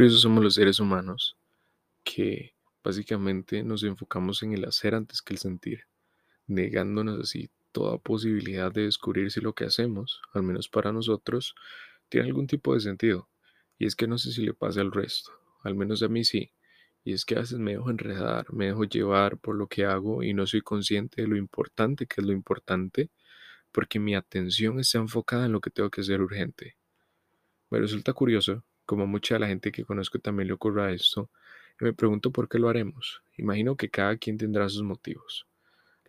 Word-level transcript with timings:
curiosos 0.00 0.22
somos 0.22 0.42
los 0.42 0.54
seres 0.54 0.80
humanos 0.80 1.36
que 2.04 2.54
básicamente 2.82 3.62
nos 3.62 3.82
enfocamos 3.82 4.42
en 4.42 4.54
el 4.54 4.64
hacer 4.64 4.94
antes 4.94 5.20
que 5.20 5.34
el 5.34 5.38
sentir, 5.38 5.80
negándonos 6.46 7.20
así 7.20 7.50
toda 7.70 7.98
posibilidad 7.98 8.72
de 8.72 8.84
descubrir 8.84 9.30
si 9.30 9.42
lo 9.42 9.52
que 9.52 9.66
hacemos, 9.66 10.22
al 10.32 10.42
menos 10.42 10.70
para 10.70 10.90
nosotros, 10.90 11.54
tiene 12.08 12.28
algún 12.28 12.46
tipo 12.46 12.72
de 12.72 12.80
sentido. 12.80 13.28
Y 13.78 13.84
es 13.84 13.94
que 13.94 14.06
no 14.06 14.16
sé 14.16 14.32
si 14.32 14.40
le 14.42 14.54
pasa 14.54 14.80
al 14.80 14.90
resto, 14.90 15.32
al 15.64 15.74
menos 15.74 16.02
a 16.02 16.08
mí 16.08 16.24
sí. 16.24 16.50
Y 17.04 17.12
es 17.12 17.26
que 17.26 17.34
a 17.34 17.40
veces 17.40 17.58
me 17.58 17.72
dejo 17.72 17.90
enredar, 17.90 18.50
me 18.54 18.68
dejo 18.68 18.84
llevar 18.84 19.36
por 19.36 19.54
lo 19.54 19.66
que 19.66 19.84
hago 19.84 20.22
y 20.22 20.32
no 20.32 20.46
soy 20.46 20.62
consciente 20.62 21.20
de 21.20 21.28
lo 21.28 21.36
importante 21.36 22.06
que 22.06 22.22
es 22.22 22.26
lo 22.26 22.32
importante, 22.32 23.10
porque 23.70 23.98
mi 23.98 24.14
atención 24.14 24.80
está 24.80 24.96
enfocada 24.96 25.44
en 25.44 25.52
lo 25.52 25.60
que 25.60 25.68
tengo 25.68 25.90
que 25.90 26.00
hacer 26.00 26.22
urgente. 26.22 26.78
Me 27.68 27.78
resulta 27.78 28.14
curioso, 28.14 28.64
como 28.90 29.06
mucha 29.06 29.36
de 29.36 29.38
la 29.38 29.46
gente 29.46 29.70
que 29.70 29.84
conozco 29.84 30.18
también 30.18 30.48
le 30.48 30.54
ocurra 30.54 30.90
esto, 30.90 31.30
y 31.80 31.84
me 31.84 31.92
pregunto 31.92 32.32
por 32.32 32.48
qué 32.48 32.58
lo 32.58 32.68
haremos. 32.68 33.22
Imagino 33.36 33.76
que 33.76 33.88
cada 33.88 34.16
quien 34.16 34.36
tendrá 34.36 34.68
sus 34.68 34.82
motivos. 34.82 35.46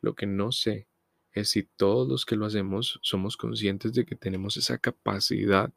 Lo 0.01 0.15
que 0.15 0.25
no 0.25 0.51
sé 0.51 0.87
es 1.31 1.51
si 1.51 1.61
todos 1.61 2.07
los 2.09 2.25
que 2.25 2.35
lo 2.35 2.47
hacemos 2.47 2.99
somos 3.03 3.37
conscientes 3.37 3.93
de 3.93 4.03
que 4.03 4.15
tenemos 4.15 4.57
esa 4.57 4.79
capacidad 4.79 5.71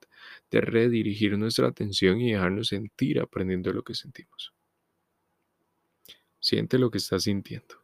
de 0.51 0.63
redirigir 0.63 1.37
nuestra 1.37 1.69
atención 1.69 2.23
y 2.23 2.33
dejarnos 2.33 2.69
sentir 2.69 3.21
aprendiendo 3.21 3.71
lo 3.75 3.83
que 3.83 3.95
sentimos. 3.95 4.55
Siente 6.41 6.79
lo 6.79 6.91
que 6.91 6.97
estás 6.97 7.25
sintiendo. 7.25 7.83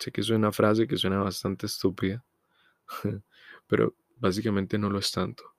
Sé 0.00 0.10
que 0.10 0.22
es 0.22 0.30
una 0.30 0.50
frase 0.50 0.88
que 0.88 0.96
suena 0.96 1.18
bastante 1.18 1.66
estúpida, 1.66 2.24
pero 3.68 3.94
básicamente 4.16 4.78
no 4.78 4.90
lo 4.90 4.98
es 4.98 5.12
tanto. 5.12 5.55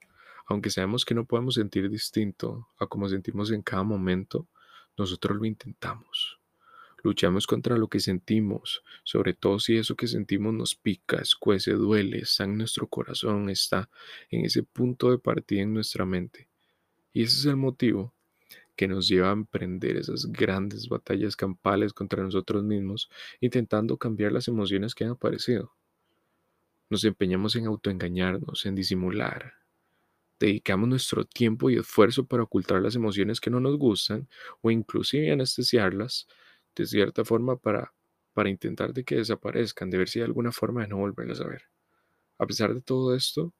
Aunque 0.47 0.69
sabemos 0.69 1.05
que 1.05 1.13
no 1.13 1.25
podemos 1.25 1.55
sentir 1.55 1.89
distinto 1.89 2.69
a 2.79 2.87
como 2.87 3.07
sentimos 3.09 3.51
en 3.51 3.61
cada 3.61 3.83
momento, 3.83 4.47
nosotros 4.97 5.37
lo 5.37 5.45
intentamos. 5.45 6.39
Luchamos 7.03 7.45
contra 7.45 7.77
lo 7.77 7.87
que 7.87 7.99
sentimos, 7.99 8.83
sobre 9.03 9.33
todo 9.33 9.59
si 9.59 9.77
eso 9.77 9.95
que 9.95 10.07
sentimos 10.07 10.53
nos 10.53 10.75
pica, 10.75 11.17
escuece, 11.17 11.73
duele, 11.73 12.19
está 12.19 12.45
en 12.45 12.57
nuestro 12.57 12.87
corazón, 12.87 13.49
está 13.49 13.89
en 14.29 14.45
ese 14.45 14.63
punto 14.63 15.11
de 15.11 15.19
partida 15.19 15.61
en 15.61 15.73
nuestra 15.73 16.05
mente. 16.05 16.47
Y 17.13 17.23
ese 17.23 17.39
es 17.39 17.45
el 17.45 17.57
motivo 17.57 18.13
que 18.75 18.87
nos 18.87 19.07
lleva 19.07 19.29
a 19.29 19.33
emprender 19.33 19.97
esas 19.97 20.27
grandes 20.27 20.87
batallas 20.87 21.35
campales 21.35 21.93
contra 21.93 22.23
nosotros 22.23 22.63
mismos, 22.63 23.09
intentando 23.41 23.97
cambiar 23.97 24.31
las 24.31 24.47
emociones 24.47 24.95
que 24.95 25.03
han 25.03 25.11
aparecido. 25.11 25.73
Nos 26.89 27.03
empeñamos 27.03 27.55
en 27.55 27.67
autoengañarnos, 27.67 28.65
en 28.65 28.75
disimular. 28.75 29.53
Dedicamos 30.39 30.87
nuestro 30.87 31.25
tiempo 31.25 31.69
y 31.69 31.77
esfuerzo 31.77 32.25
para 32.25 32.43
ocultar 32.43 32.81
las 32.81 32.95
emociones 32.95 33.41
que 33.41 33.49
no 33.49 33.59
nos 33.59 33.77
gustan 33.77 34.27
o 34.61 34.69
inclusive 34.69 35.31
anestesiarlas 35.31 36.27
de 36.75 36.85
cierta 36.85 37.25
forma 37.25 37.57
para, 37.57 37.93
para 38.33 38.49
intentar 38.49 38.93
de 38.93 39.03
que 39.03 39.15
desaparezcan, 39.15 39.89
de 39.89 39.97
ver 39.97 40.09
si 40.09 40.19
hay 40.19 40.25
alguna 40.25 40.51
forma 40.51 40.81
de 40.81 40.89
no 40.89 40.97
volverlas 40.97 41.41
a 41.41 41.47
ver. 41.47 41.63
A 42.37 42.45
pesar 42.45 42.73
de 42.73 42.81
todo 42.81 43.15
esto, 43.15 43.51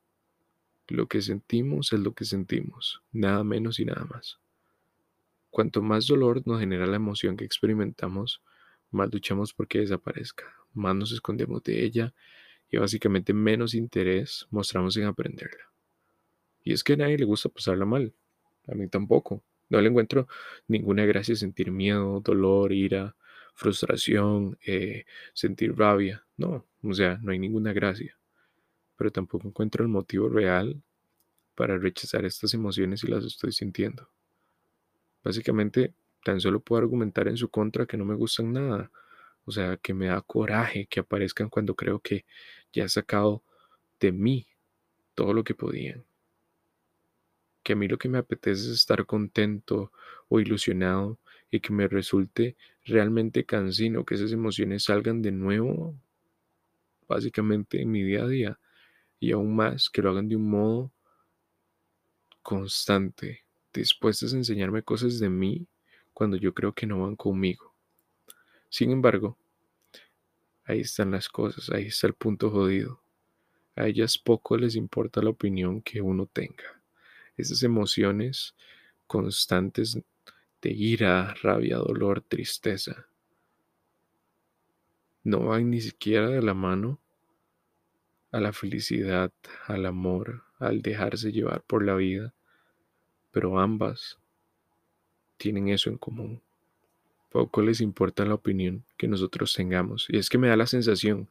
lo 0.88 1.08
que 1.08 1.22
sentimos 1.22 1.92
es 1.94 2.00
lo 2.00 2.14
que 2.14 2.26
sentimos, 2.26 3.02
nada 3.12 3.44
menos 3.44 3.80
y 3.80 3.86
nada 3.86 4.06
más. 4.06 4.40
Cuanto 5.50 5.82
más 5.82 6.06
dolor 6.06 6.44
nos 6.46 6.60
genera 6.60 6.86
la 6.86 6.98
emoción 6.98 7.36
que 7.38 7.46
experimentamos, 7.46 8.44
más 8.92 9.12
luchamos 9.12 9.54
por 9.54 9.68
que 9.68 9.80
desaparezca, 9.80 10.46
más 10.74 10.96
nos 10.96 11.12
escondemos 11.12 11.64
de 11.64 11.84
ella 11.84 12.14
y 12.70 12.78
básicamente 12.78 13.34
menos 13.34 13.74
interés 13.74 14.48
mostramos 14.52 14.96
en 14.98 15.06
aprenderla. 15.06 15.77
Y 16.68 16.74
es 16.74 16.84
que 16.84 16.94
a 16.94 16.98
nadie 16.98 17.18
le 17.18 17.24
gusta 17.24 17.48
pasarla 17.48 17.86
mal, 17.86 18.14
a 18.68 18.76
mí 18.76 18.90
tampoco. 18.90 19.42
No 19.70 19.80
le 19.80 19.88
encuentro 19.88 20.28
ninguna 20.68 21.06
gracia 21.06 21.34
sentir 21.34 21.72
miedo, 21.72 22.20
dolor, 22.20 22.74
ira, 22.74 23.16
frustración, 23.54 24.58
eh, 24.66 25.06
sentir 25.34 25.78
rabia. 25.78 26.26
No, 26.36 26.68
o 26.84 26.94
sea, 26.94 27.20
no 27.24 27.32
hay 27.32 27.40
ninguna 27.40 27.72
gracia. 27.72 28.20
Pero 28.98 29.12
tampoco 29.14 29.48
encuentro 29.48 29.82
el 29.82 29.88
motivo 29.90 30.28
real 30.28 30.84
para 31.56 31.78
rechazar 31.78 32.26
estas 32.26 32.54
emociones 32.54 33.02
y 33.06 33.08
las 33.08 33.24
estoy 33.24 33.54
sintiendo. 33.54 34.10
Básicamente, 35.24 35.94
tan 36.22 36.42
solo 36.42 36.60
puedo 36.60 36.82
argumentar 36.82 37.30
en 37.30 37.38
su 37.38 37.48
contra 37.48 37.86
que 37.86 37.96
no 37.96 38.04
me 38.04 38.16
gustan 38.16 38.52
nada. 38.52 38.92
O 39.46 39.54
sea, 39.54 39.78
que 39.78 39.94
me 39.94 40.08
da 40.08 40.20
coraje 40.20 40.86
que 40.88 41.00
aparezcan 41.00 41.48
cuando 41.48 41.76
creo 41.76 42.02
que 42.02 42.26
ya 42.74 42.84
he 42.84 42.90
sacado 42.90 43.42
de 44.02 44.12
mí 44.12 44.48
todo 45.16 45.32
lo 45.32 45.46
que 45.46 45.56
podían 45.56 46.07
que 47.68 47.74
a 47.74 47.76
mí 47.76 47.90
lo 47.90 47.98
que 47.98 48.08
me 48.08 48.18
apetece 48.18 48.62
es 48.62 48.68
estar 48.70 49.06
contento 49.06 49.92
o 50.30 50.40
ilusionado 50.40 51.20
y 51.52 51.60
que 51.60 51.74
me 51.74 51.90
resulte 51.90 52.56
realmente 52.86 53.44
cansino, 53.44 54.06
que 54.06 54.16
esas 54.16 54.32
emociones 54.32 54.86
salgan 54.86 55.22
de 55.22 55.34
nuevo, 55.34 55.94
básicamente 57.10 57.82
en 57.82 57.92
mi 57.92 58.04
día 58.04 58.24
a 58.24 58.28
día, 58.30 58.60
y 59.20 59.34
aún 59.34 59.54
más 59.54 59.90
que 59.90 60.02
lo 60.02 60.12
hagan 60.12 60.30
de 60.30 60.38
un 60.38 60.50
modo 60.50 60.94
constante, 62.42 63.44
dispuestas 63.74 64.34
a 64.34 64.38
enseñarme 64.38 64.82
cosas 64.82 65.20
de 65.20 65.28
mí 65.28 65.68
cuando 66.14 66.38
yo 66.38 66.54
creo 66.54 66.72
que 66.72 66.88
no 66.88 67.02
van 67.02 67.18
conmigo. 67.18 67.74
Sin 68.70 68.92
embargo, 68.92 69.38
ahí 70.64 70.80
están 70.80 71.12
las 71.12 71.28
cosas, 71.28 71.70
ahí 71.70 71.88
está 71.88 72.08
el 72.08 72.14
punto 72.14 72.50
jodido. 72.50 73.02
A 73.76 73.88
ellas 73.88 74.18
poco 74.18 74.56
les 74.56 74.78
importa 74.78 75.22
la 75.22 75.32
opinión 75.32 75.82
que 75.82 76.02
uno 76.02 76.28
tenga 76.28 76.77
esas 77.38 77.64
emociones 77.64 78.56
constantes 79.06 80.00
de 80.62 80.72
ira, 80.72 81.36
rabia, 81.42 81.78
dolor, 81.78 82.22
tristeza, 82.22 83.08
no 85.24 85.46
van 85.46 85.70
ni 85.70 85.82
siquiera 85.82 86.30
de 86.30 86.42
la 86.42 86.54
mano 86.54 87.00
a 88.32 88.40
la 88.40 88.54
felicidad, 88.54 89.32
al 89.68 89.86
amor, 89.86 90.44
al 90.60 90.82
dejarse 90.82 91.32
llevar 91.32 91.62
por 91.62 91.86
la 91.86 91.96
vida, 91.96 92.34
pero 93.32 93.60
ambas 93.60 94.18
tienen 95.38 95.70
eso 95.70 95.90
en 95.90 95.98
común. 95.98 96.42
Poco 97.30 97.62
les 97.62 97.82
importa 97.82 98.26
la 98.26 98.34
opinión 98.34 98.84
que 98.98 99.08
nosotros 99.08 99.54
tengamos, 99.54 100.08
y 100.10 100.18
es 100.18 100.30
que 100.30 100.38
me 100.38 100.48
da 100.48 100.56
la 100.56 100.66
sensación 100.66 101.30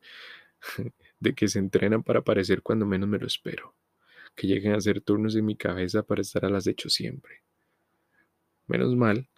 de 1.20 1.34
que 1.34 1.48
se 1.48 1.58
entrenan 1.58 2.02
para 2.02 2.20
aparecer 2.20 2.62
cuando 2.62 2.86
menos 2.86 3.08
me 3.08 3.18
lo 3.18 3.26
espero 3.26 3.75
que 4.36 4.46
lleguen 4.46 4.72
a 4.72 4.76
hacer 4.76 5.00
turnos 5.00 5.34
en 5.34 5.46
mi 5.46 5.56
cabeza 5.56 6.02
para 6.02 6.20
estar 6.20 6.44
a 6.44 6.50
las 6.50 6.66
hecho 6.66 6.88
siempre. 6.88 7.42
Menos 8.66 8.94
mal 8.94 9.28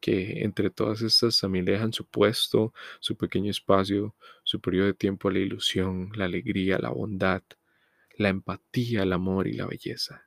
que 0.00 0.44
entre 0.44 0.68
todas 0.68 1.00
estas 1.00 1.40
también 1.40 1.64
dejan 1.64 1.94
su 1.94 2.04
puesto, 2.04 2.74
su 3.00 3.16
pequeño 3.16 3.50
espacio, 3.50 4.14
su 4.42 4.60
periodo 4.60 4.88
de 4.88 4.94
tiempo 4.94 5.28
a 5.28 5.32
la 5.32 5.38
ilusión, 5.38 6.12
la 6.14 6.26
alegría, 6.26 6.78
la 6.78 6.90
bondad, 6.90 7.42
la 8.18 8.28
empatía, 8.28 9.02
el 9.02 9.14
amor 9.14 9.48
y 9.48 9.54
la 9.54 9.66
belleza. 9.66 10.26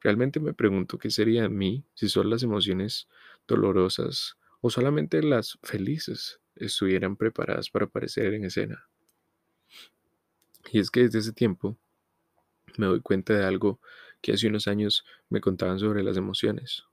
Realmente 0.00 0.40
me 0.40 0.52
pregunto 0.52 0.98
qué 0.98 1.10
sería 1.10 1.42
de 1.42 1.48
mí 1.48 1.84
si 1.94 2.08
solo 2.08 2.30
las 2.30 2.42
emociones 2.42 3.08
dolorosas 3.46 4.36
o 4.60 4.70
solamente 4.70 5.22
las 5.22 5.58
felices 5.62 6.40
estuvieran 6.56 7.16
preparadas 7.16 7.70
para 7.70 7.84
aparecer 7.84 8.34
en 8.34 8.46
escena. 8.46 8.88
Y 10.72 10.80
es 10.80 10.90
que 10.90 11.02
desde 11.02 11.20
ese 11.20 11.32
tiempo 11.32 11.78
me 12.76 12.86
doy 12.86 13.00
cuenta 13.00 13.34
de 13.34 13.44
algo 13.44 13.80
que 14.20 14.32
hace 14.32 14.48
unos 14.48 14.68
años 14.68 15.04
me 15.28 15.40
contaban 15.40 15.78
sobre 15.78 16.02
las 16.02 16.16
emociones. 16.16 16.84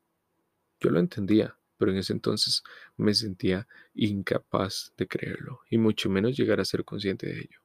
Yo 0.79 0.89
lo 0.89 0.99
entendía, 0.99 1.57
pero 1.77 1.91
en 1.91 1.97
ese 1.97 2.13
entonces 2.13 2.63
me 2.95 3.13
sentía 3.13 3.67
incapaz 3.93 4.93
de 4.97 5.07
creerlo 5.07 5.61
y 5.69 5.77
mucho 5.77 6.09
menos 6.09 6.37
llegar 6.37 6.59
a 6.59 6.65
ser 6.65 6.83
consciente 6.85 7.27
de 7.27 7.39
ello. 7.39 7.59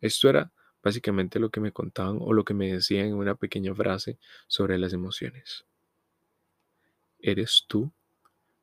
Esto 0.00 0.28
era 0.28 0.52
básicamente 0.82 1.38
lo 1.38 1.50
que 1.50 1.60
me 1.60 1.72
contaban 1.72 2.18
o 2.20 2.32
lo 2.32 2.44
que 2.44 2.54
me 2.54 2.72
decían 2.72 3.06
en 3.06 3.14
una 3.14 3.34
pequeña 3.34 3.74
frase 3.74 4.18
sobre 4.48 4.78
las 4.78 4.92
emociones. 4.92 5.64
Eres 7.20 7.64
tú 7.68 7.92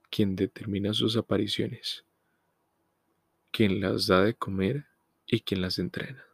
quien 0.10 0.36
determina 0.36 0.94
sus 0.94 1.16
apariciones, 1.16 2.04
quien 3.52 3.80
las 3.80 4.08
da 4.08 4.24
de 4.24 4.34
comer 4.34 4.86
y 5.26 5.40
quien 5.40 5.62
las 5.62 5.80
entrena. 5.80 6.29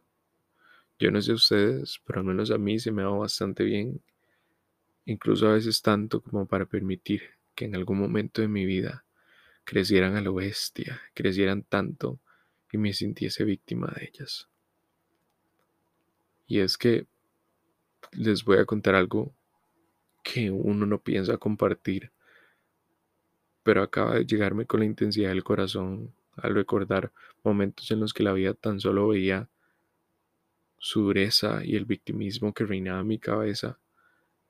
Yo 0.98 1.10
no 1.10 1.20
sé 1.20 1.32
ustedes, 1.34 2.00
pero 2.06 2.20
al 2.20 2.26
menos 2.26 2.50
a 2.50 2.58
mí 2.58 2.78
se 2.78 2.90
me 2.90 3.04
va 3.04 3.10
bastante 3.10 3.64
bien, 3.64 4.00
incluso 5.04 5.48
a 5.48 5.52
veces 5.52 5.82
tanto 5.82 6.22
como 6.22 6.46
para 6.46 6.64
permitir 6.64 7.22
que 7.54 7.66
en 7.66 7.76
algún 7.76 7.98
momento 7.98 8.40
de 8.40 8.48
mi 8.48 8.64
vida 8.64 9.04
crecieran 9.64 10.16
a 10.16 10.22
lo 10.22 10.34
bestia, 10.34 11.00
crecieran 11.12 11.62
tanto 11.62 12.20
y 12.72 12.78
me 12.78 12.92
sintiese 12.92 13.44
víctima 13.44 13.92
de 13.94 14.06
ellas. 14.06 14.48
Y 16.46 16.60
es 16.60 16.78
que 16.78 17.06
les 18.12 18.44
voy 18.44 18.58
a 18.58 18.64
contar 18.64 18.94
algo 18.94 19.34
que 20.22 20.50
uno 20.50 20.86
no 20.86 21.00
piensa 21.00 21.36
compartir, 21.36 22.10
pero 23.62 23.82
acaba 23.82 24.14
de 24.14 24.24
llegarme 24.24 24.64
con 24.64 24.80
la 24.80 24.86
intensidad 24.86 25.28
del 25.28 25.44
corazón 25.44 26.14
al 26.36 26.54
recordar 26.54 27.12
momentos 27.42 27.90
en 27.90 28.00
los 28.00 28.14
que 28.14 28.22
la 28.22 28.32
vida 28.32 28.54
tan 28.54 28.80
solo 28.80 29.08
veía 29.08 29.48
su 30.78 31.02
dureza 31.02 31.64
y 31.64 31.76
el 31.76 31.84
victimismo 31.84 32.52
que 32.54 32.64
reinaba 32.64 33.00
en 33.00 33.06
mi 33.08 33.18
cabeza, 33.18 33.78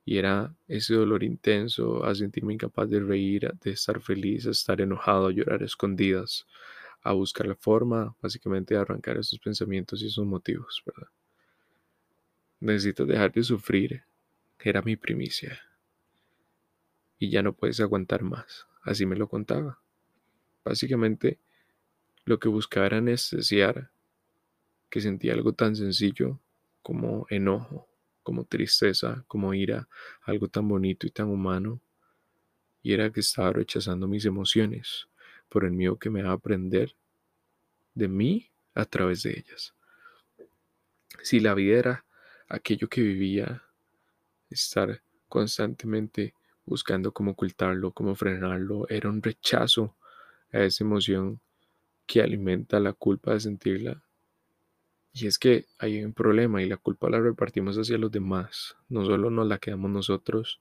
Y 0.05 0.19
era 0.19 0.55
ese 0.69 0.95
dolor 0.95 1.23
intenso, 1.25 2.05
a 2.05 2.15
sentirme 2.15 2.55
incapaz 2.55 2.89
de 2.91 3.01
reír, 3.01 3.53
de 3.63 3.73
estar 3.73 4.01
feliz, 4.01 4.47
a 4.47 4.51
estar 4.51 4.81
enojado, 4.81 5.29
a 5.29 5.33
llorar 5.33 5.63
a 5.63 5.67
escondidas, 5.67 6.47
a 7.03 7.13
buscar 7.13 7.47
la 7.47 7.57
forma, 7.57 8.17
básicamente, 8.23 8.75
de 8.75 8.81
arrancar 8.81 9.17
esos 9.19 9.39
pensamientos 9.41 10.03
y 10.03 10.07
esos 10.07 10.25
motivos, 10.27 10.83
¿verdad? 10.87 11.09
Necesito 12.61 13.07
dejar 13.07 13.33
de 13.33 13.43
sufrir, 13.43 14.05
era 14.59 14.83
mi 14.83 14.97
primicia. 14.97 15.61
Y 17.19 17.31
ya 17.31 17.43
no 17.43 17.53
puedes 17.55 17.81
aguantar 17.81 18.23
más, 18.23 18.67
así 18.83 19.07
me 19.07 19.17
lo 19.17 19.29
contaba. 19.29 19.81
Básicamente, 20.65 21.39
lo 22.25 22.39
que 22.39 22.49
buscaba 22.49 22.87
era 22.87 22.99
anestesiar 22.99 23.91
que 24.97 25.03
sentía 25.03 25.35
algo 25.35 25.53
tan 25.53 25.77
sencillo 25.77 26.41
como 26.81 27.27
enojo, 27.29 27.87
como 28.23 28.47
tristeza, 28.47 29.27
como 29.29 29.53
ira, 29.53 29.91
algo 30.23 30.49
tan 30.49 30.67
bonito 30.67 31.07
y 31.07 31.11
tan 31.11 31.29
humano, 31.29 31.83
y 32.83 32.95
era 32.95 33.13
que 33.13 33.21
estaba 33.21 33.53
rechazando 33.53 34.09
mis 34.09 34.25
emociones 34.25 35.07
por 35.51 35.67
el 35.67 35.73
miedo 35.73 35.99
que 35.99 36.09
me 36.09 36.23
va 36.23 36.31
a 36.31 36.33
aprender 36.33 36.97
de 37.93 38.09
mí 38.09 38.51
a 38.73 38.87
través 38.87 39.23
de 39.23 39.39
ellas. 39.39 39.75
Si 41.23 41.41
la 41.41 41.53
vida 41.53 41.79
era 41.79 42.05
aquello 42.49 42.89
que 42.89 43.03
vivía, 43.03 43.65
estar 44.49 45.03
constantemente 45.29 46.33
buscando 46.65 47.13
cómo 47.13 47.33
ocultarlo, 47.33 47.93
cómo 47.93 48.15
frenarlo, 48.15 48.89
era 48.89 49.11
un 49.11 49.23
rechazo 49.23 49.95
a 50.55 50.61
esa 50.61 50.85
emoción 50.85 51.39
que 52.07 52.23
alimenta 52.23 52.81
la 52.81 52.95
culpa 52.95 53.35
de 53.35 53.41
sentirla 53.41 54.06
y 55.19 55.27
es 55.27 55.39
que 55.39 55.65
hay 55.79 56.05
un 56.05 56.13
problema 56.13 56.63
y 56.63 56.69
la 56.69 56.77
culpa 56.77 57.09
la 57.09 57.19
repartimos 57.19 57.79
hacia 57.79 57.97
los 57.97 58.11
demás, 58.11 58.77
no 58.91 59.03
solo 59.07 59.31
nos 59.31 59.47
la 59.47 59.57
quedamos 59.57 59.91
nosotros. 59.91 60.61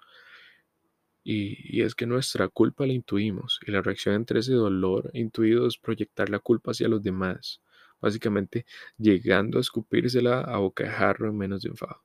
Y, 1.26 1.82
es 1.82 1.94
que 1.94 2.06
nuestra 2.06 2.48
culpa 2.48 2.86
la 2.86 2.94
intuimos 2.94 3.60
y 3.68 3.72
la 3.72 3.82
reacción 3.82 4.16
entre 4.16 4.40
ese 4.40 4.54
dolor 4.54 5.12
intuido 5.14 5.68
es 5.68 5.78
proyectar 5.78 6.30
la 6.30 6.40
culpa 6.40 6.72
hacia 6.72 6.88
los 6.88 7.04
demás, 7.04 7.62
básicamente 8.00 8.66
llegando 8.98 9.58
a 9.58 9.62
escupírsela 9.62 10.40
a 10.40 10.58
bocajarro 10.60 11.28
en 11.28 11.38
menos 11.38 11.64
de 11.64 11.70
enfado. 11.70 12.02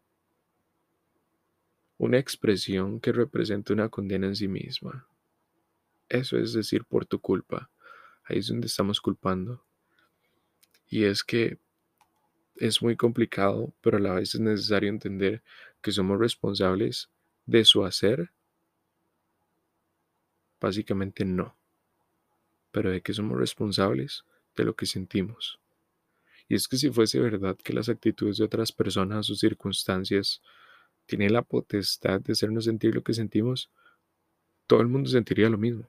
Una 1.99 2.19
expresión 2.19 2.99
que 2.99 3.13
representa 3.13 3.75
una 3.75 3.91
condena 3.91 4.27
en 4.27 4.35
sí 4.35 4.49
misma. 4.49 5.07
Eso 6.09 6.37
es 6.37 6.53
decir, 6.53 6.85
por 6.85 7.07
tu 7.07 7.21
culpa. 7.21 7.71
Ahí 8.25 8.39
es 8.39 8.49
donde 8.49 8.67
estamos 8.67 9.01
culpando. 9.01 9.65
Y 10.89 11.05
es 11.05 11.23
que 11.23 11.59
es 12.61 12.83
muy 12.83 12.95
complicado, 12.95 13.73
pero 13.81 13.97
a 13.97 14.01
la 14.01 14.13
vez 14.13 14.35
es 14.35 14.41
necesario 14.41 14.91
entender 14.91 15.43
que 15.81 15.91
somos 15.91 16.19
responsables 16.19 17.09
de 17.47 17.65
su 17.65 17.85
hacer. 17.85 18.31
Básicamente 20.61 21.25
no, 21.25 21.57
pero 22.71 22.91
de 22.91 23.01
que 23.01 23.15
somos 23.15 23.39
responsables 23.39 24.25
de 24.55 24.65
lo 24.65 24.77
que 24.77 24.85
sentimos. 24.85 25.59
Y 26.49 26.55
es 26.55 26.69
que 26.69 26.77
si 26.77 26.91
fuese 26.91 27.19
verdad 27.19 27.57
que 27.57 27.73
las 27.73 27.89
actitudes 27.89 28.37
de 28.37 28.45
otras 28.45 28.73
personas 28.73 29.31
o 29.31 29.35
circunstancias 29.35 30.43
tienen 31.07 31.33
la 31.33 31.43
potestad 31.43 32.21
de 32.21 32.35
hacernos 32.35 32.67
sentir 32.67 32.95
lo 32.95 33.03
que 33.03 33.15
sentimos, 33.15 33.71
todo 34.67 34.83
el 34.83 34.89
mundo 34.89 35.09
sentiría 35.09 35.49
lo 35.49 35.57
mismo. 35.57 35.89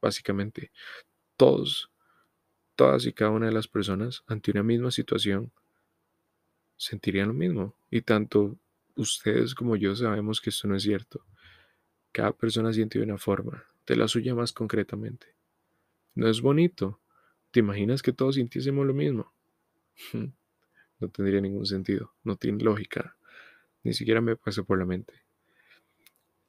Básicamente, 0.00 0.70
todos 1.36 1.90
todas 2.74 3.06
y 3.06 3.12
cada 3.12 3.30
una 3.30 3.46
de 3.46 3.52
las 3.52 3.68
personas 3.68 4.22
ante 4.26 4.50
una 4.50 4.62
misma 4.62 4.90
situación 4.90 5.52
sentirían 6.76 7.28
lo 7.28 7.34
mismo. 7.34 7.74
Y 7.90 8.02
tanto 8.02 8.56
ustedes 8.96 9.54
como 9.54 9.76
yo 9.76 9.94
sabemos 9.94 10.40
que 10.40 10.50
esto 10.50 10.68
no 10.68 10.76
es 10.76 10.82
cierto. 10.82 11.24
Cada 12.12 12.32
persona 12.32 12.72
siente 12.72 12.98
de 12.98 13.04
una 13.04 13.18
forma, 13.18 13.64
de 13.86 13.96
la 13.96 14.08
suya 14.08 14.34
más 14.34 14.52
concretamente. 14.52 15.34
No 16.14 16.28
es 16.28 16.40
bonito. 16.40 17.00
¿Te 17.50 17.60
imaginas 17.60 18.02
que 18.02 18.12
todos 18.12 18.36
sintiésemos 18.36 18.86
lo 18.86 18.94
mismo? 18.94 19.32
No 21.00 21.08
tendría 21.08 21.40
ningún 21.40 21.66
sentido, 21.66 22.14
no 22.22 22.36
tiene 22.36 22.62
lógica, 22.62 23.16
ni 23.82 23.92
siquiera 23.92 24.20
me 24.20 24.36
pasa 24.36 24.62
por 24.62 24.78
la 24.78 24.86
mente. 24.86 25.12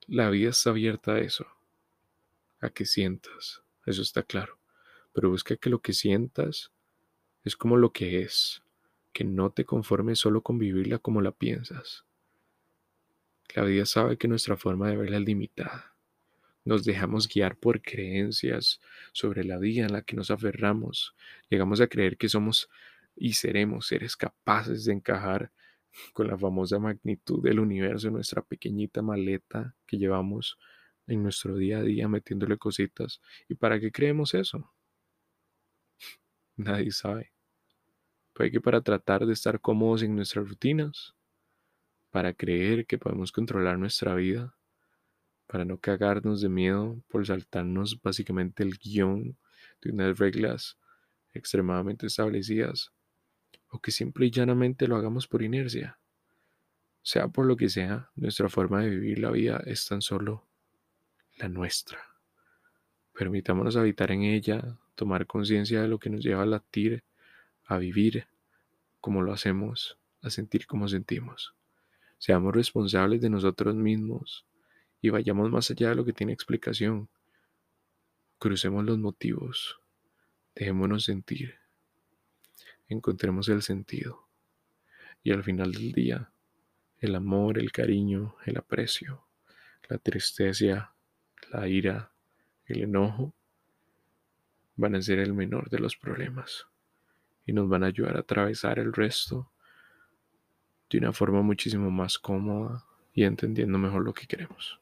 La 0.06 0.30
vida 0.30 0.52
está 0.52 0.70
abierta 0.70 1.14
a 1.14 1.20
eso, 1.20 1.48
a 2.62 2.70
que 2.70 2.86
sientas, 2.86 3.64
eso 3.88 4.04
está 4.04 4.22
claro 4.22 4.60
pero 5.16 5.30
busca 5.30 5.56
que 5.56 5.70
lo 5.70 5.80
que 5.80 5.94
sientas 5.94 6.74
es 7.46 7.56
como 7.56 7.78
lo 7.78 7.94
que 7.94 8.22
es, 8.22 8.62
que 9.14 9.24
no 9.24 9.50
te 9.50 9.64
conformes 9.64 10.20
solo 10.20 10.42
con 10.42 10.60
vivirla 10.60 11.00
como 11.00 11.22
la 11.22 11.32
piensas. 11.32 12.04
La 13.56 13.64
vida 13.64 13.86
sabe 13.86 14.18
que 14.18 14.28
nuestra 14.28 14.58
forma 14.58 14.90
de 14.90 14.98
verla 14.98 15.16
es 15.16 15.24
limitada. 15.24 15.96
Nos 16.66 16.84
dejamos 16.84 17.30
guiar 17.30 17.56
por 17.56 17.82
creencias 17.82 18.82
sobre 19.14 19.46
la 19.46 19.58
vida 19.58 19.86
en 19.86 19.94
la 19.94 20.02
que 20.02 20.18
nos 20.18 20.32
aferramos. 20.32 21.16
Llegamos 21.50 21.80
a 21.80 21.88
creer 21.88 22.18
que 22.18 22.28
somos 22.28 22.70
y 23.16 23.34
seremos 23.34 23.88
seres 23.88 24.18
capaces 24.18 24.84
de 24.84 24.92
encajar 24.92 25.50
con 26.12 26.28
la 26.28 26.38
famosa 26.38 26.78
magnitud 26.78 27.42
del 27.42 27.62
universo 27.62 28.12
nuestra 28.12 28.42
pequeñita 28.42 29.02
maleta 29.02 29.76
que 29.86 29.98
llevamos 29.98 30.58
en 31.08 31.24
nuestro 31.24 31.56
día 31.56 31.78
a 31.78 31.84
día 31.84 32.10
metiéndole 32.10 32.58
cositas. 32.58 33.22
¿Y 33.48 33.56
para 33.56 33.80
qué 33.80 33.94
creemos 33.94 34.34
eso? 34.34 34.70
Nadie 36.58 36.92
sabe. 36.92 37.32
Puede 38.34 38.52
que 38.52 38.62
para 38.62 38.82
tratar 38.82 39.26
de 39.26 39.34
estar 39.34 39.60
cómodos 39.62 40.04
en 40.04 40.16
nuestras 40.16 40.48
rutinas, 40.48 41.16
para 42.12 42.34
creer 42.34 42.86
que 42.86 42.98
podemos 42.98 43.32
controlar 43.32 43.78
nuestra 43.78 44.16
vida, 44.16 44.56
para 45.48 45.66
no 45.66 45.78
cagarnos 45.78 46.42
de 46.42 46.50
miedo 46.50 47.02
por 47.08 47.26
saltarnos 47.26 48.02
básicamente 48.02 48.64
el 48.64 48.78
guion 48.78 49.38
de 49.82 49.92
unas 49.92 50.18
reglas 50.18 50.78
extremadamente 51.34 52.08
establecidas, 52.08 52.92
o 53.70 53.80
que 53.80 53.92
simple 53.92 54.26
y 54.26 54.32
llanamente 54.32 54.88
lo 54.88 54.96
hagamos 54.96 55.28
por 55.28 55.44
inercia. 55.44 56.00
Sea 57.04 57.28
por 57.28 57.46
lo 57.46 57.56
que 57.56 57.70
sea, 57.70 58.10
nuestra 58.16 58.50
forma 58.50 58.82
de 58.82 58.90
vivir 58.90 59.20
la 59.20 59.32
vida 59.32 59.62
es 59.66 59.86
tan 59.88 60.02
solo 60.02 60.48
la 61.38 61.50
nuestra. 61.50 62.00
Permitámonos 63.14 63.76
habitar 63.76 64.12
en 64.12 64.24
ella, 64.24 64.80
tomar 64.96 65.28
conciencia 65.28 65.82
de 65.82 65.88
lo 65.88 66.00
que 66.00 66.10
nos 66.10 66.24
lleva 66.24 66.44
a 66.44 66.48
latir, 66.48 67.04
a 67.66 67.78
vivir 67.78 68.28
como 69.00 69.22
lo 69.22 69.32
hacemos, 69.32 70.00
a 70.24 70.30
sentir 70.30 70.66
como 70.66 70.88
sentimos. 70.88 71.54
Seamos 72.18 72.56
responsables 72.56 73.22
de 73.22 73.30
nosotros 73.30 73.76
mismos 73.76 74.46
y 75.02 75.10
vayamos 75.10 75.52
más 75.52 75.70
allá 75.70 75.90
de 75.90 75.96
lo 75.96 76.06
que 76.06 76.14
tiene 76.14 76.34
explicación. 76.34 77.08
Crucemos 78.40 78.84
los 78.84 78.98
motivos, 78.98 79.80
dejémonos 80.56 81.04
sentir, 81.04 81.56
encontremos 82.88 83.48
el 83.50 83.62
sentido 83.62 84.28
y 85.22 85.32
al 85.32 85.44
final 85.44 85.72
del 85.72 85.92
día 85.92 86.32
el 86.98 87.14
amor, 87.14 87.60
el 87.60 87.72
cariño, 87.72 88.36
el 88.46 88.58
aprecio, 88.58 89.28
la 89.88 90.00
tristeza, 90.00 90.96
la 91.52 91.68
ira, 91.68 92.12
el 92.66 92.82
enojo 92.82 93.35
van 94.76 94.96
a 94.96 95.02
ser 95.02 95.20
el 95.20 95.34
menor 95.34 95.70
de 95.70 95.80
los 95.80 95.96
problemas 95.96 96.68
y 97.46 97.54
nos 97.54 97.70
van 97.70 97.84
a 97.84 97.88
ayudar 97.88 98.18
a 98.18 98.22
atravesar 98.22 98.80
el 98.80 98.94
resto 98.94 99.52
de 100.90 100.98
una 100.98 101.14
forma 101.14 101.42
muchísimo 101.42 101.90
más 101.92 102.18
cómoda 102.20 102.86
y 103.14 103.24
entendiendo 103.24 103.78
mejor 103.78 104.04
lo 104.04 104.14
que 104.14 104.28
queremos. 104.28 104.80